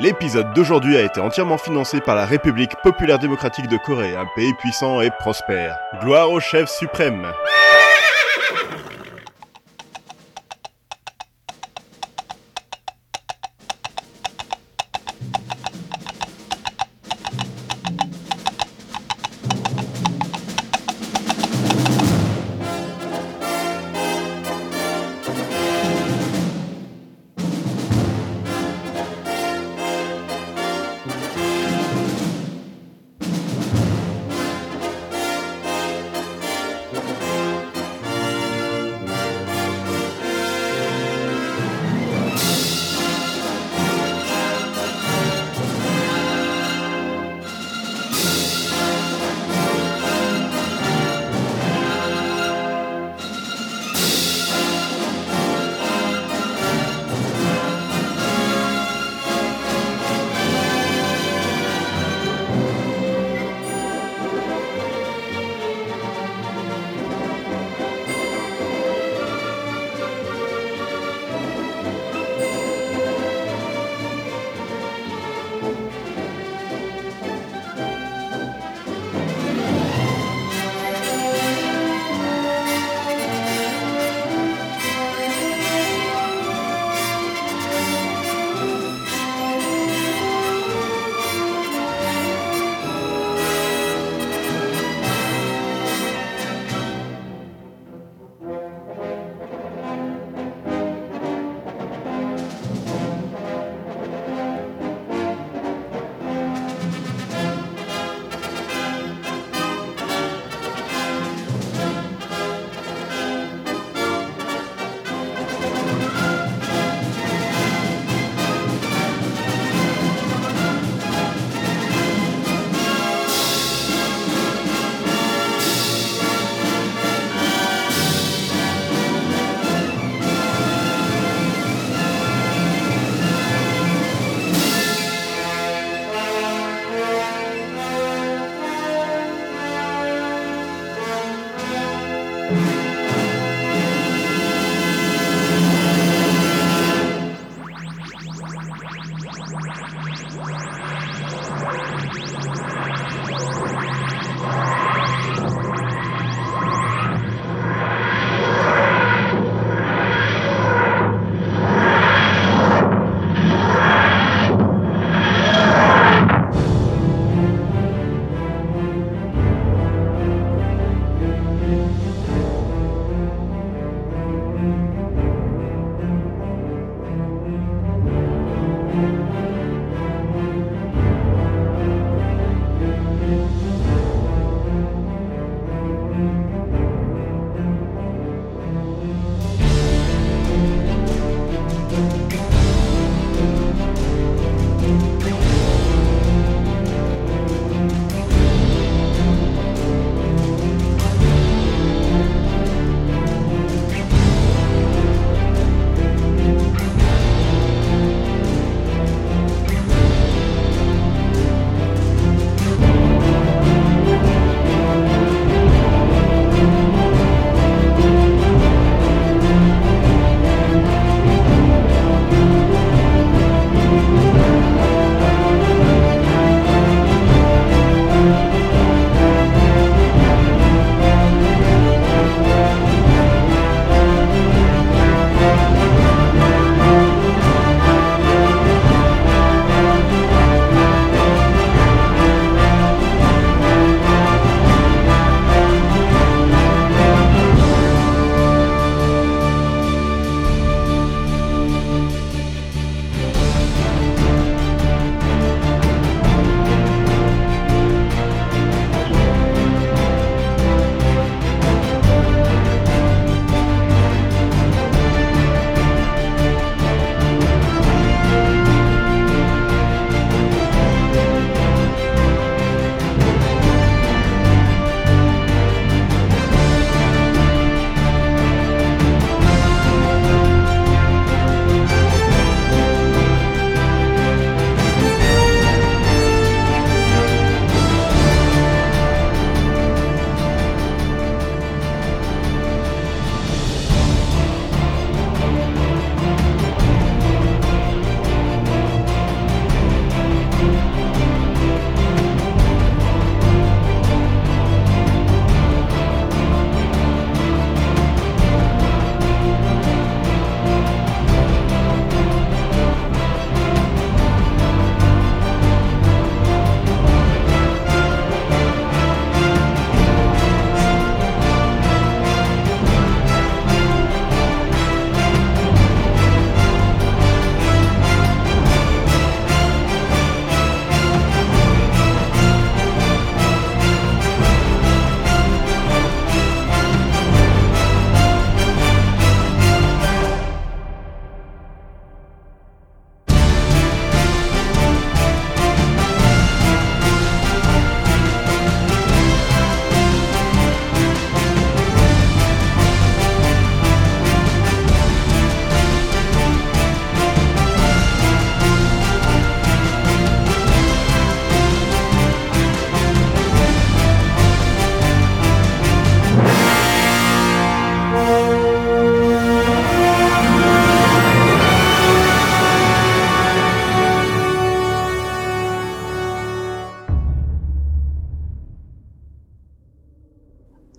[0.00, 4.54] L'épisode d'aujourd'hui a été entièrement financé par la République populaire démocratique de Corée, un pays
[4.54, 5.76] puissant et prospère.
[6.00, 7.26] Gloire au chef suprême.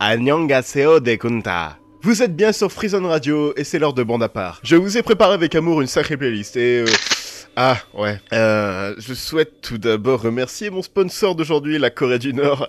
[0.10, 1.00] Annyeonghaseyo.
[2.02, 4.60] Vous êtes bien sur Freezone Radio et c'est l'heure de bande à part.
[4.64, 6.80] Je vous ai préparé avec amour une sacrée playlist et...
[6.80, 6.86] Euh...
[7.56, 8.20] Ah ouais.
[8.34, 12.68] Euh, je souhaite tout d'abord remercier mon sponsor d'aujourd'hui, la Corée du Nord.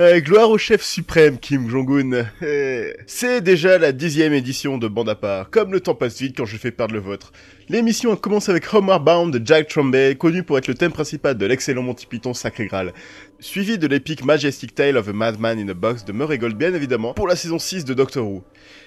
[0.00, 2.26] Euh, gloire au chef suprême Kim Jong-un.
[2.42, 5.50] Euh, c'est déjà la dixième édition de Bande à part.
[5.50, 7.32] Comme le temps passe vite quand je fais perdre le vôtre.
[7.68, 11.38] L'émission a commencé avec Homeward Bound de Jack Tremblay, connu pour être le thème principal
[11.38, 12.92] de l'excellent Monty Python Sacré Graal.
[13.40, 16.72] Suivi de l'épique Majestic Tale of a Madman in a Box de Murray Gold, bien
[16.72, 18.44] évidemment, pour la saison 6 de Doctor Who.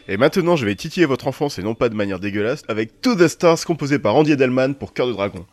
[0.07, 3.15] Et maintenant, je vais titiller votre enfance et non pas de manière dégueulasse, avec To
[3.15, 5.45] the Stars composé par Andy Edelman pour Cœur de Dragon.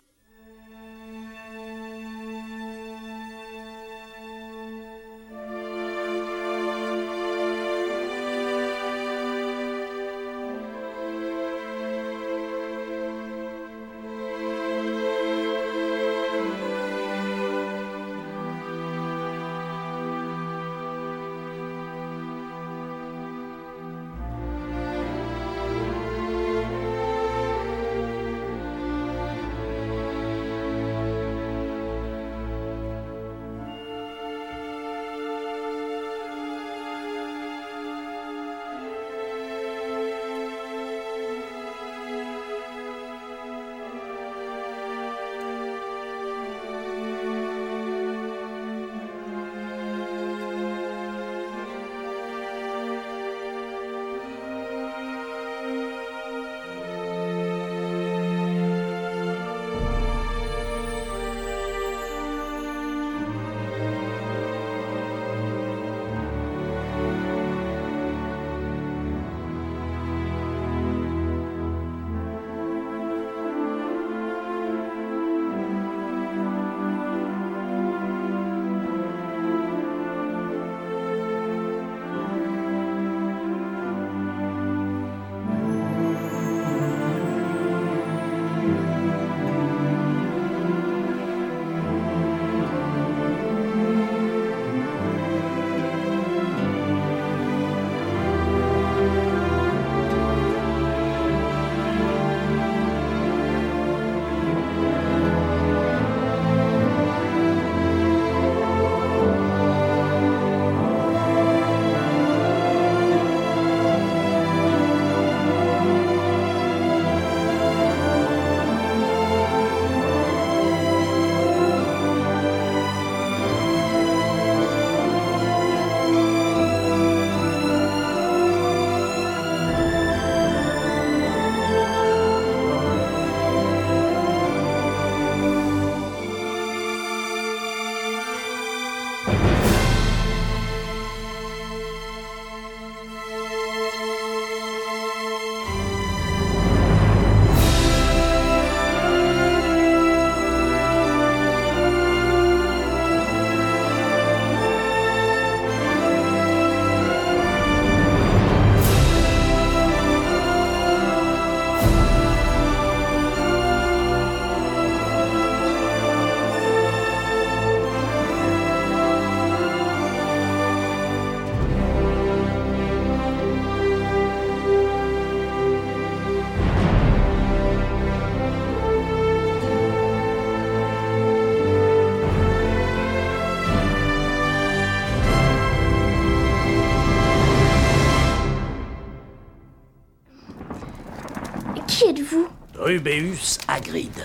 [192.95, 194.25] Rubeus Hagrid,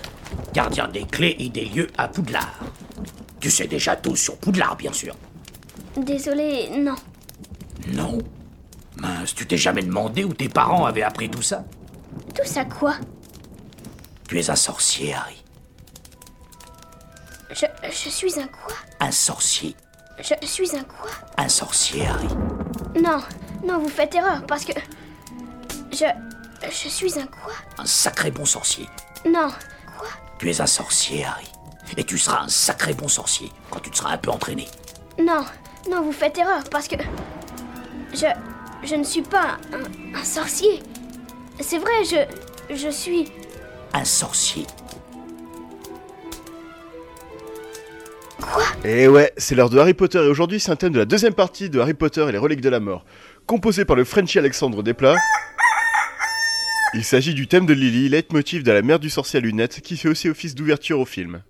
[0.54, 2.60] gardien des clés et des lieux à Poudlard.
[3.40, 5.16] Tu sais déjà tout sur Poudlard, bien sûr.
[5.98, 6.94] Désolé, non.
[7.88, 8.20] Non?
[8.98, 11.64] Mince, tu t'es jamais demandé où tes parents avaient appris tout ça?
[12.36, 12.94] Tout ça quoi?
[14.28, 15.44] Tu es un sorcier, Harry.
[17.50, 18.76] Je, je suis un quoi?
[19.00, 19.76] Un sorcier.
[20.20, 21.10] Je suis un quoi?
[21.38, 22.28] Un sorcier, Harry.
[23.02, 23.24] Non,
[23.66, 24.74] non, vous faites erreur parce que.
[25.92, 26.06] Je.
[26.63, 28.88] Je suis un quoi Un sacré bon sorcier.
[29.25, 29.50] Non.
[29.98, 31.46] Quoi Tu es un sorcier, Harry.
[31.98, 34.68] Et tu seras un sacré bon sorcier quand tu te seras un peu entraîné.
[35.18, 35.44] Non,
[35.89, 36.96] non, vous faites erreur parce que.
[38.13, 38.28] Je.
[38.84, 40.82] Je ne suis pas un, un sorcier.
[41.60, 42.75] C'est vrai, je.
[42.75, 43.32] Je suis.
[43.94, 44.66] Un sorcier.
[48.42, 51.06] Quoi Et ouais, c'est l'heure de Harry Potter et aujourd'hui c'est un thème de la
[51.06, 53.04] deuxième partie de Harry Potter et les reliques de la mort,
[53.46, 55.16] composé par le Frenchy Alexandre Desplat.
[56.96, 59.96] Il s'agit du thème de Lily, leitmotiv de la mère du sorcier à lunettes, qui
[59.96, 61.43] fait aussi office d'ouverture au film.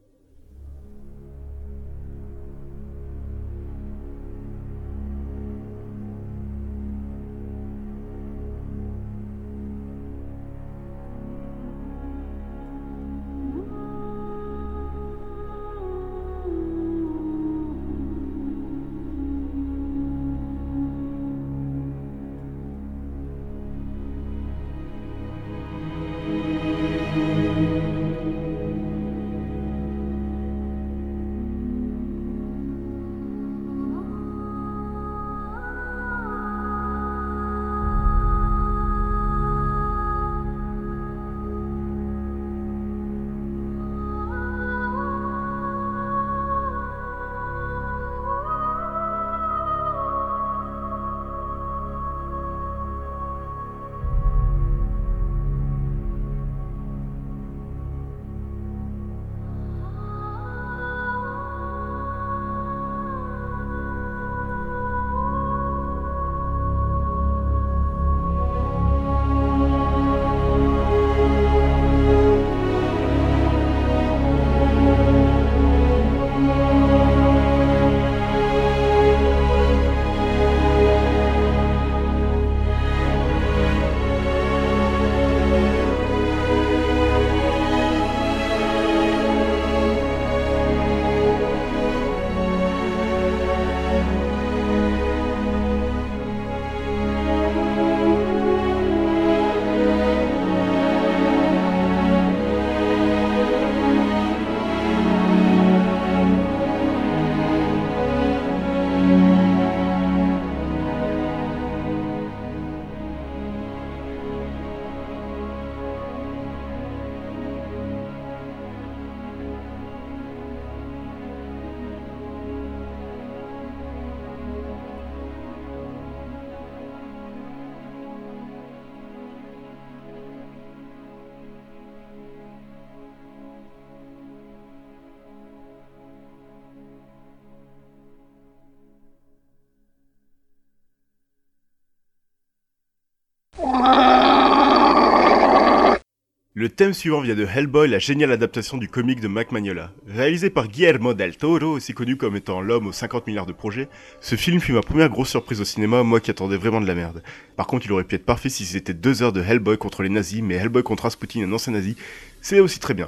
[146.60, 149.92] Le thème suivant vient de Hellboy, la géniale adaptation du comic de Mac Magnola.
[150.08, 153.88] Réalisé par Guillermo del Toro, aussi connu comme étant l'homme aux 50 milliards de projets,
[154.20, 156.96] ce film fut ma première grosse surprise au cinéma, moi qui attendais vraiment de la
[156.96, 157.22] merde.
[157.56, 160.10] Par contre, il aurait pu être parfait si c'était deux heures de Hellboy contre les
[160.10, 161.96] nazis, mais Hellboy contre Rasputin, un ancien nazi,
[162.42, 163.08] c'est aussi très bien.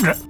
[0.00, 0.27] Yeah.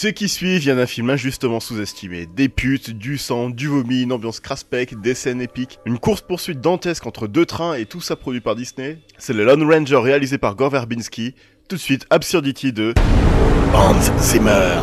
[0.00, 2.24] Ce qui suit vient d'un film injustement sous-estimé.
[2.24, 7.06] Des putes, du sang, du vomi, une ambiance craspec, des scènes épiques, une course-poursuite dantesque
[7.06, 8.96] entre deux trains et tout ça produit par Disney.
[9.18, 11.34] C'est le Lone Ranger réalisé par Gore Verbinski.
[11.68, 12.94] Tout de suite, Absurdity de
[13.74, 14.80] Hans Zimmer.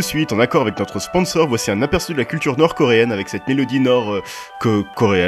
[0.00, 3.28] De suite, en accord avec notre sponsor, voici un aperçu de la culture nord-coréenne avec
[3.28, 4.14] cette mélodie nord...
[4.14, 4.22] euh,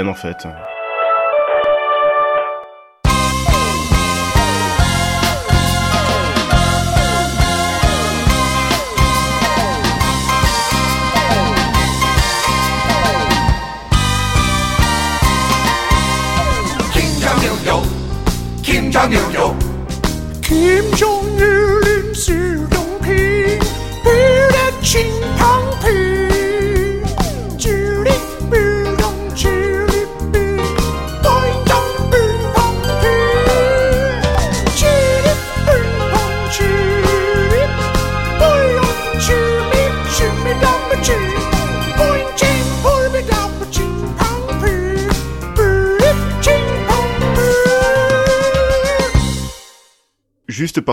[0.08, 0.46] en fait.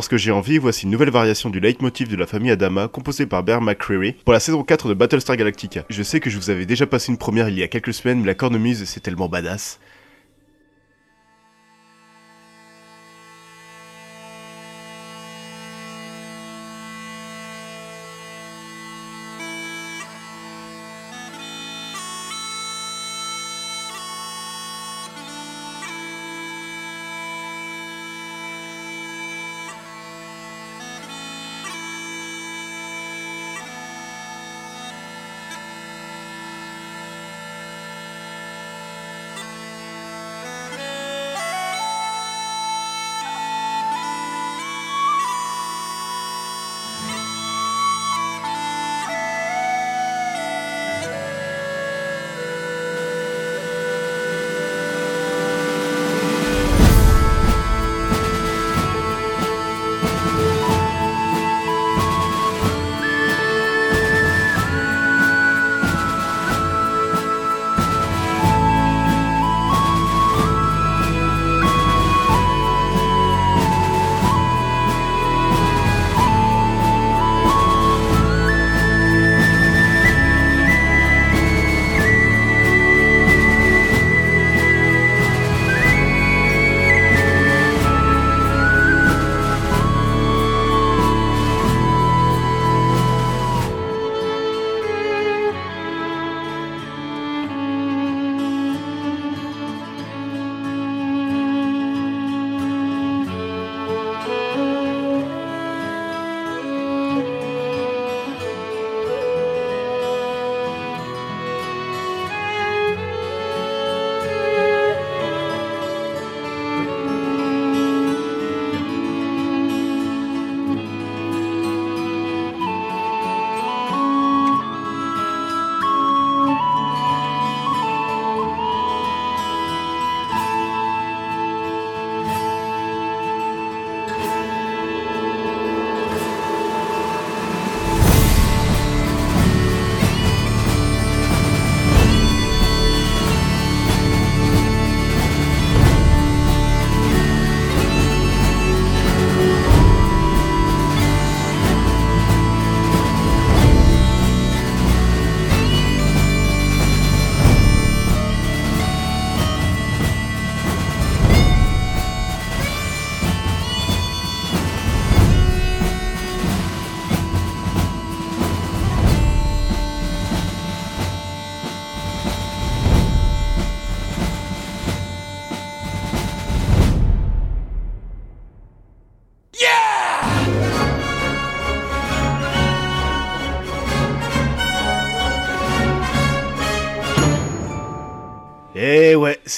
[0.10, 3.43] Que j'ai envie, voici une nouvelle variation du leitmotiv de la famille Adama, composée par
[3.43, 5.86] Bear McCreary, pour la saison 4 de Battlestar Galactica.
[5.89, 8.19] Je sais que je vous avais déjà passé une première il y a quelques semaines,
[8.19, 9.80] mais la cornemuse c'est tellement badass.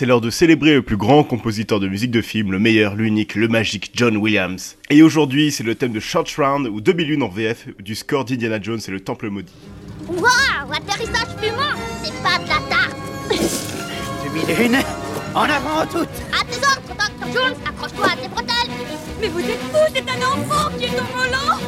[0.02, 3.36] C'est l'heure de célébrer le plus grand compositeur de musique de film, le meilleur, l'unique,
[3.36, 4.76] le magique John Williams.
[4.90, 8.26] Et aujourd'hui, c'est le thème de Short Round ou Demi Lune en VF du score
[8.26, 9.54] d'Indiana Jones et le Temple Maudit.
[10.08, 12.96] Waouh, atterrissage fumant C'est pas de la tarte
[14.26, 14.80] Demi-lune,
[15.36, 17.28] en avant toutes À tes ordres, Dr.
[17.32, 18.72] Jones, accroche-toi à tes bretelles
[19.22, 21.60] Mais vous êtes fous, c'est un enfant qui est au volant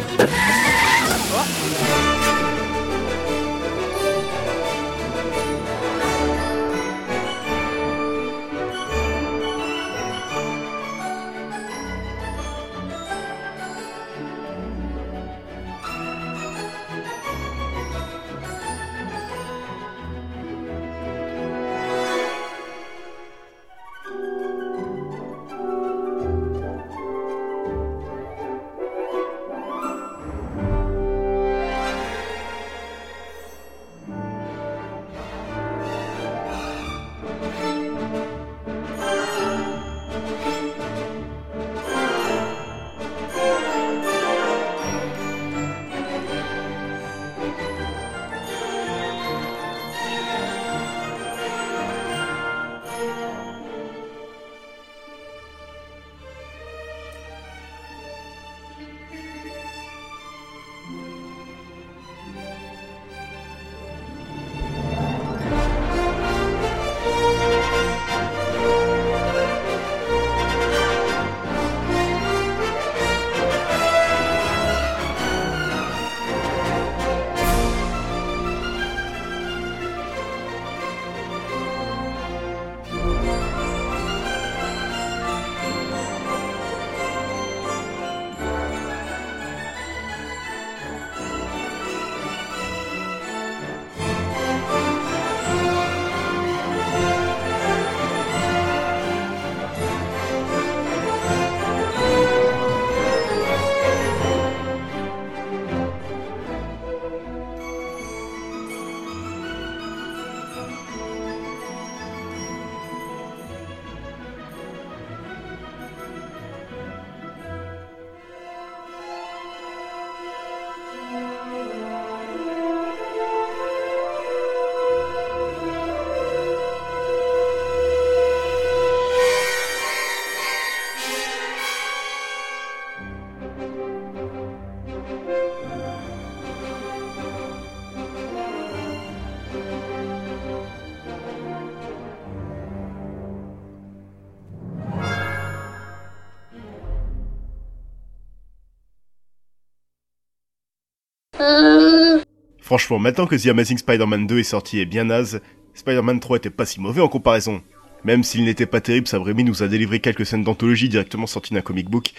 [152.63, 155.41] Franchement, maintenant que The Amazing Spider-Man 2 est sorti et bien naze,
[155.73, 157.61] Spider-Man 3 était pas si mauvais en comparaison.
[158.05, 161.53] Même s'il n'était pas terrible, Sam Raimi nous a délivré quelques scènes d'anthologie directement sorties
[161.53, 162.13] d'un comic book.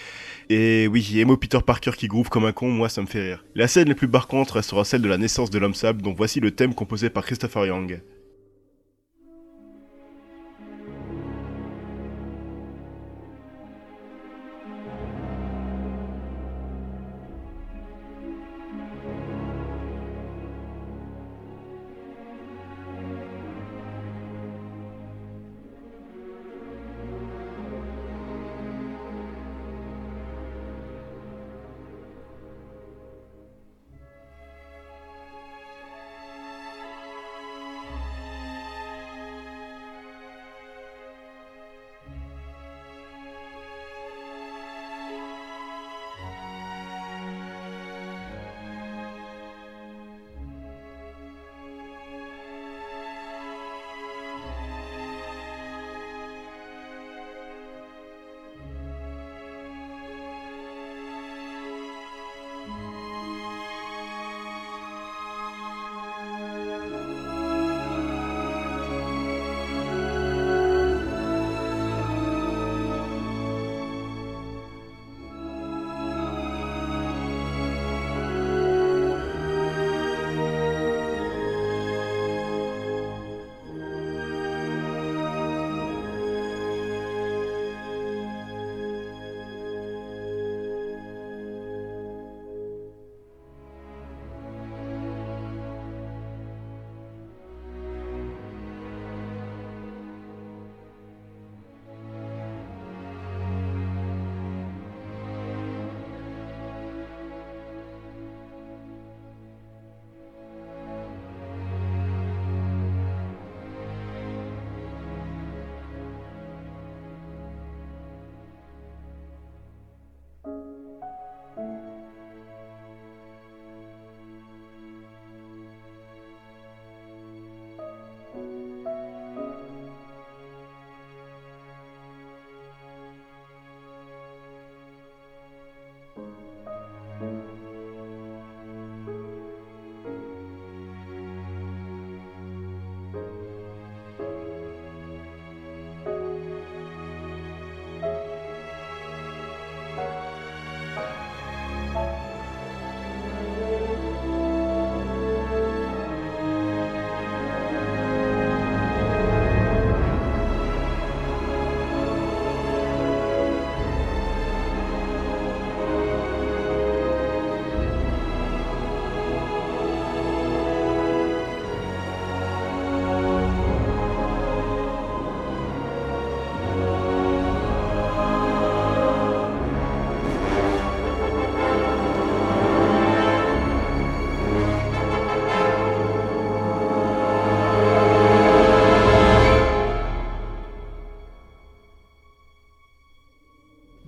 [0.51, 3.43] Et oui, Emo Peter Parker qui groove comme un con, moi ça me fait rire.
[3.55, 6.39] La scène la plus marquante restera celle de la naissance de l'homme sable, dont voici
[6.39, 7.99] le thème composé par Christopher Young.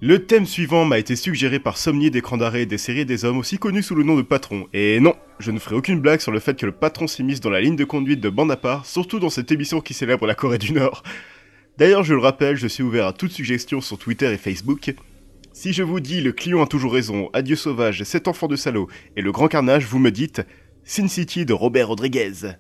[0.08, 3.58] Le thème suivant m'a été suggéré par Somnier d'écran d'arrêt des séries des hommes aussi
[3.58, 4.66] connus sous le nom de Patron.
[4.72, 7.50] Et non, je ne ferai aucune blague sur le fait que le patron s'immisce dans
[7.50, 10.60] la ligne de conduite de bande à surtout dans cette émission qui célèbre la Corée
[10.60, 11.04] du Nord.
[11.78, 14.96] D'ailleurs, je le rappelle, je suis ouvert à toute suggestion sur Twitter et Facebook.
[15.52, 18.88] Si je vous dis le client a toujours raison, Adieu sauvage, cet enfant de salaud
[19.18, 20.42] et le grand carnage, vous me dites
[20.86, 22.54] Sin City de Robert Rodriguez.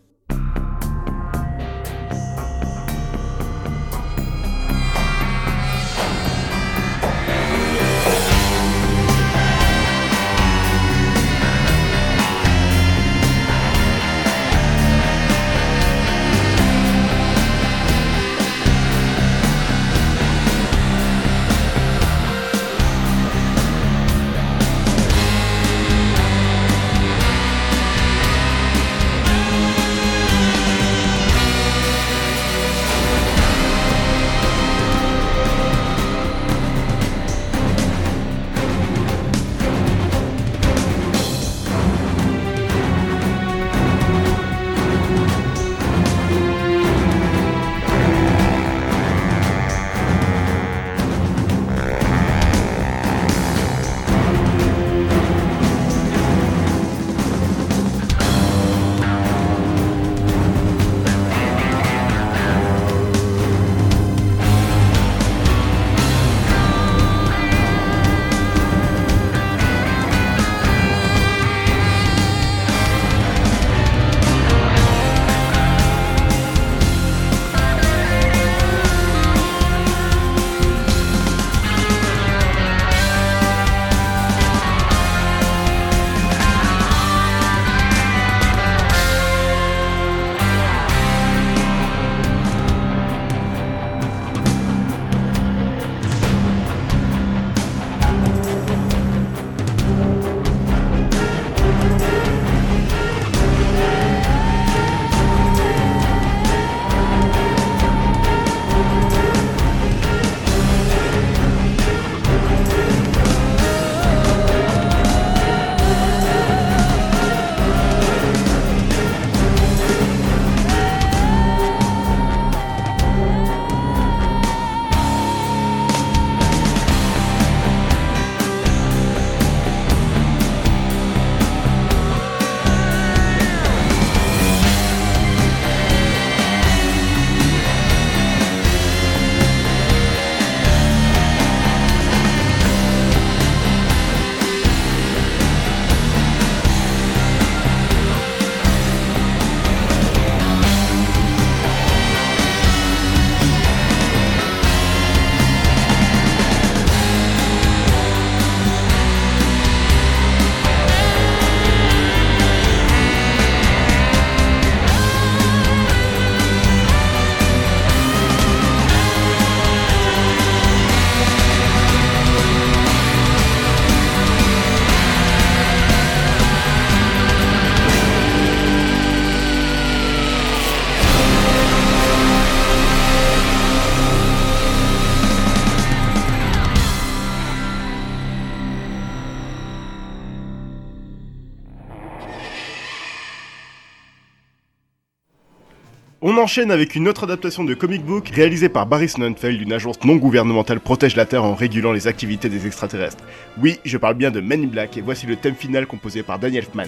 [196.47, 200.15] Enchaîne avec une autre adaptation de comic book réalisée par Barry Sonnenfeld, une agence non
[200.15, 203.21] gouvernementale protège la Terre en régulant les activités des extraterrestres.
[203.61, 206.39] Oui, je parle bien de Men in Black et voici le thème final composé par
[206.39, 206.87] Daniel Elfman.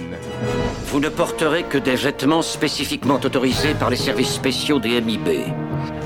[0.85, 5.51] Vous ne porterez que des vêtements spécifiquement autorisés par les services spéciaux des MIB.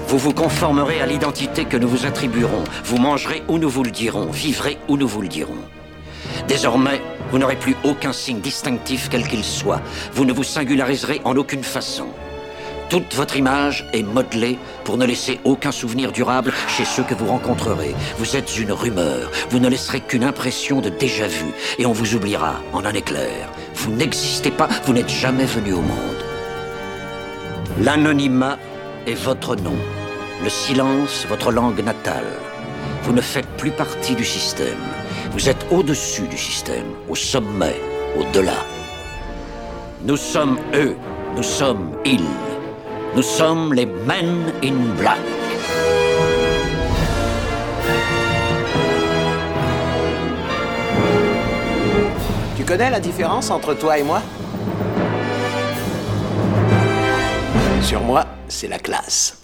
[0.08, 2.64] Vous vous conformerez à l'identité que nous vous attribuerons.
[2.86, 5.64] Vous mangerez où nous vous le dirons, vivrez où nous vous le dirons.
[6.48, 7.00] Désormais,
[7.30, 9.84] vous n'aurez plus aucun signe distinctif quel qu'il soit.
[10.14, 12.08] Vous ne vous singulariserez en aucune façon.
[12.94, 17.26] Toute votre image est modelée pour ne laisser aucun souvenir durable chez ceux que vous
[17.26, 17.96] rencontrerez.
[18.20, 19.32] Vous êtes une rumeur.
[19.50, 21.48] Vous ne laisserez qu'une impression de déjà-vu
[21.80, 23.50] et on vous oubliera en un éclair.
[23.74, 26.24] Vous n'existez pas, vous n'êtes jamais venu au monde.
[27.82, 28.60] L'anonymat
[29.08, 29.80] est votre nom.
[30.44, 32.38] Le silence, votre langue natale.
[33.02, 34.86] Vous ne faites plus partie du système.
[35.32, 37.82] Vous êtes au-dessus du système, au sommet,
[38.16, 38.64] au-delà.
[40.04, 40.96] Nous sommes eux,
[41.36, 42.53] nous sommes ils.
[43.16, 45.20] Nous sommes les Men in Black.
[52.58, 54.22] Tu connais la différence entre toi et moi?
[57.84, 59.43] Sur moi, c'est la classe.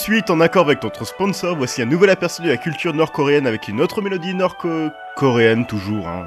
[0.00, 3.68] Suite, en accord avec notre sponsor, voici un nouvel aperçu de la culture nord-coréenne avec
[3.68, 6.08] une autre mélodie nord-coréenne toujours.
[6.08, 6.26] Hein.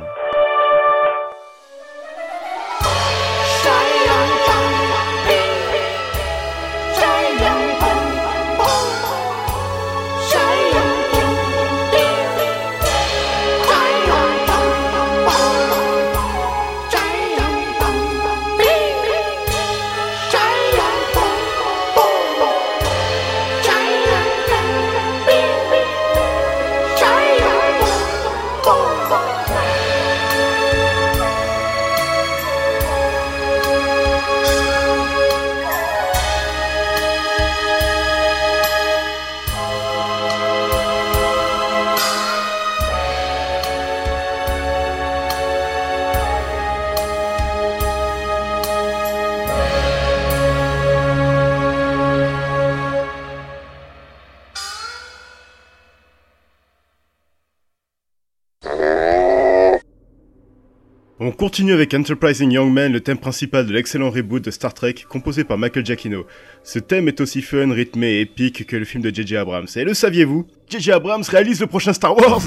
[61.43, 65.43] Continue avec Enterprising Young Man, le thème principal de l'excellent reboot de Star Trek, composé
[65.43, 66.25] par Michael Giacchino.
[66.63, 69.35] Ce thème est aussi fun, rythmé et épique que le film de J.J.
[69.35, 69.67] Abrams.
[69.75, 70.47] Et le saviez-vous?
[70.69, 70.93] J.J.
[70.93, 72.39] Abrams réalise le prochain Star Wars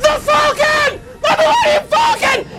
[0.00, 0.98] The Falcon!
[1.22, 2.55] The Millennium Falcon!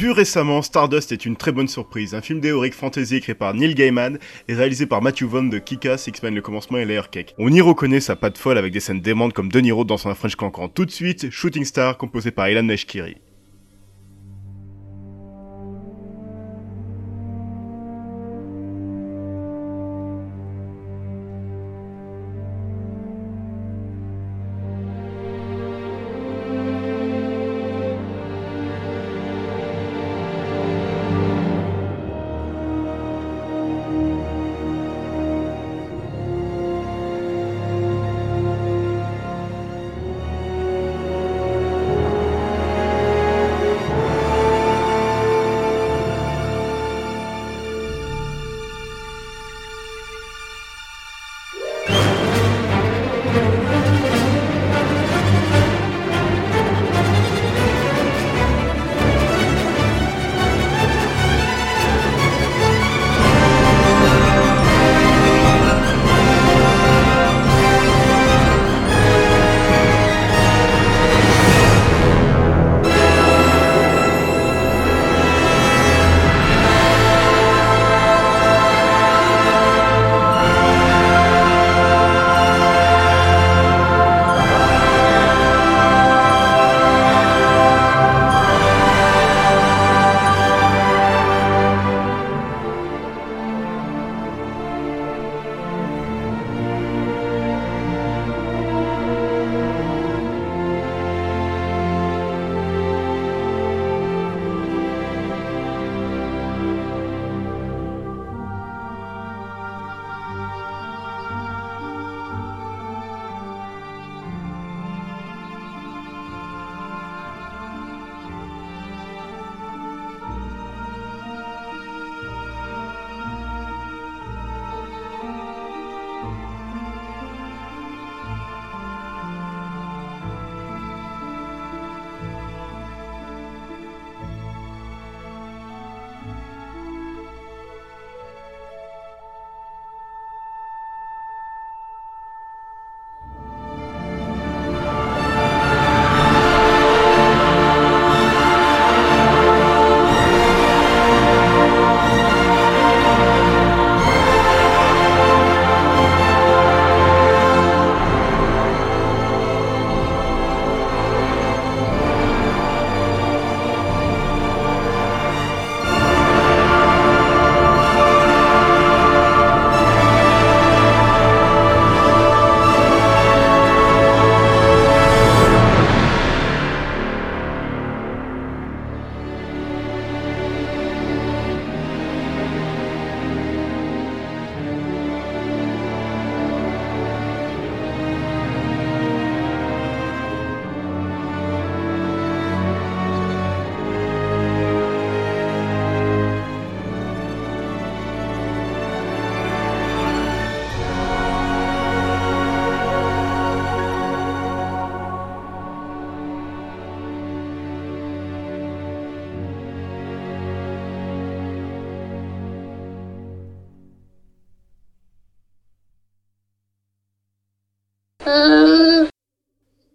[0.00, 3.74] Vu récemment, Stardust est une très bonne surprise, un film d'héroïque fantasy écrit par Neil
[3.74, 7.34] Gaiman et réalisé par Matthew Vaughn de Kick-Ass, X-Men le commencement et Layer Cake.
[7.36, 10.14] On y reconnaît sa patte folle avec des scènes démentes comme De Niro dans son
[10.14, 10.70] French Cancan.
[10.70, 13.18] Tout de suite, Shooting Star composé par Ilan Meshkiri.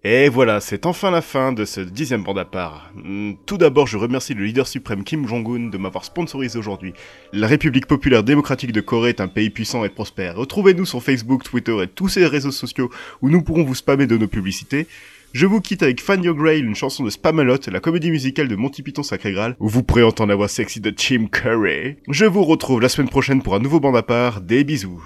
[0.07, 2.91] Et voilà, c'est enfin la fin de ce dixième bande à part.
[2.93, 6.93] Hmm, Tout d'abord, je remercie le leader suprême Kim Jong-un de m'avoir sponsorisé aujourd'hui.
[7.33, 10.35] La République populaire démocratique de Corée est un pays puissant et prospère.
[10.35, 12.91] Retrouvez-nous sur Facebook, Twitter et tous ces réseaux sociaux
[13.23, 14.85] où nous pourrons vous spammer de nos publicités.
[15.33, 18.55] Je vous quitte avec Fan Your Grail, une chanson de Spamalot, la comédie musicale de
[18.55, 21.95] Monty Python Sacré Graal, où vous pourrez entendre la voix sexy de Jim Curry.
[22.09, 24.41] Je vous retrouve la semaine prochaine pour un nouveau bande à part.
[24.41, 25.01] Des bisous.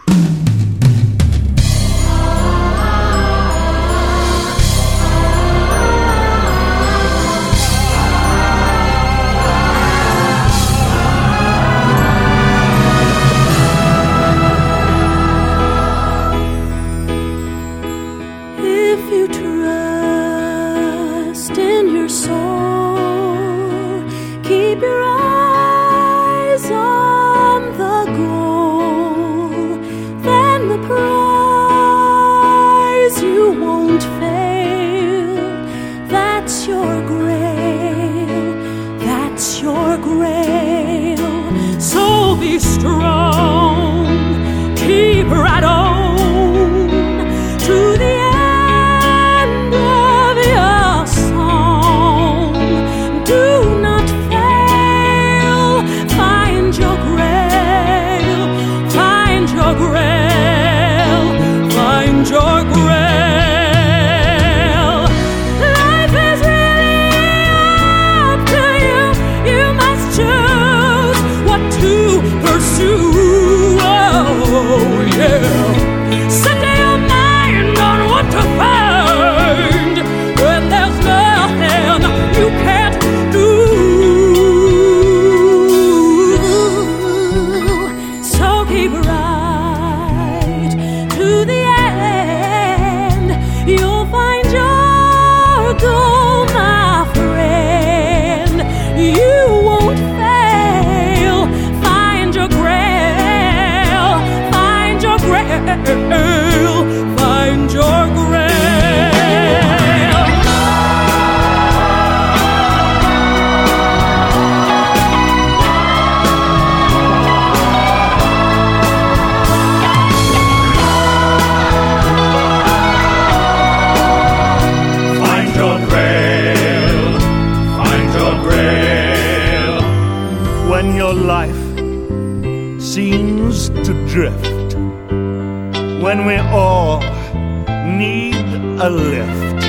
[139.13, 139.61] Lift,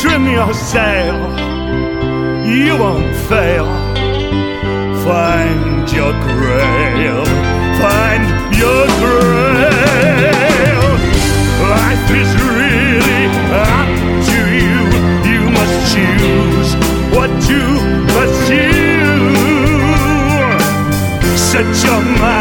[0.00, 1.18] trim your sail,
[2.44, 3.68] you won't fail.
[5.04, 7.24] Find your grail,
[7.82, 8.24] find
[8.62, 10.84] your grail.
[11.74, 13.24] Life is really
[13.66, 13.90] up
[14.30, 14.78] to you.
[15.30, 16.70] You must choose
[17.14, 17.60] what to
[18.14, 18.82] pursue.
[21.36, 22.31] Set your mind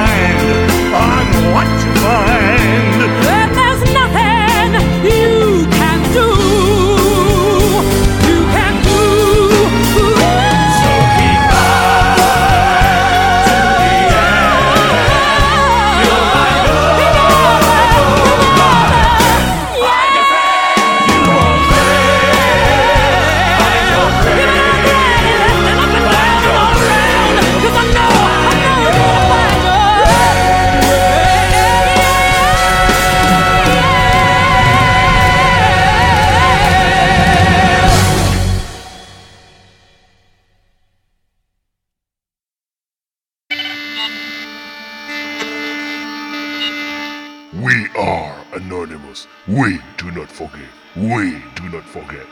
[47.62, 49.28] We are Anonymous.
[49.48, 50.72] We do not forgive.
[50.96, 52.26] We do not forget.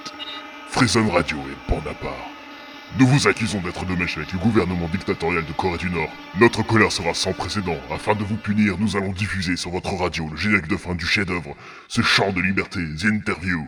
[0.70, 2.32] Frison Radio et Bande à part.
[2.98, 6.10] Nous vous accusons d'être de mèche avec le gouvernement dictatorial de Corée du Nord.
[6.40, 7.78] Notre colère sera sans précédent.
[7.92, 11.06] Afin de vous punir, nous allons diffuser sur votre radio le générique de fin du
[11.06, 11.56] chef-d'œuvre,
[11.88, 13.68] ce chant de liberté, The Interview.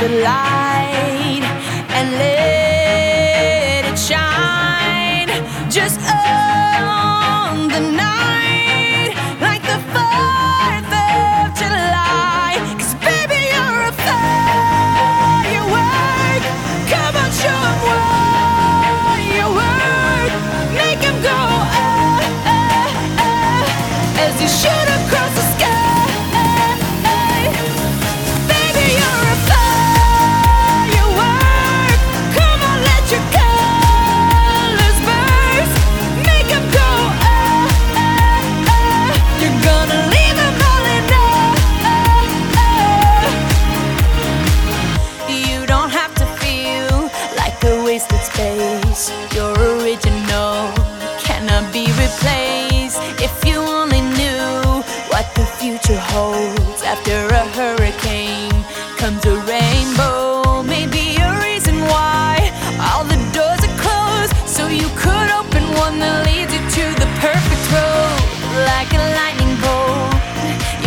[0.00, 1.44] the light
[1.92, 2.49] and let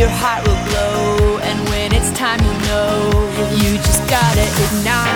[0.04, 3.24] your heart will glow, and when it's time, you know
[3.64, 5.13] you just gotta ignite